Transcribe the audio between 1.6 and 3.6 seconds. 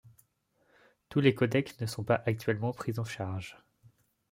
ne sont pas actuellement pris en charge.